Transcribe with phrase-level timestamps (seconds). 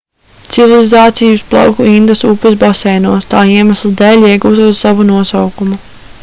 [0.53, 5.81] civilizācija uzplauka indas upes baseinos tā iemesla dēļ iegūstot savu nosaukumu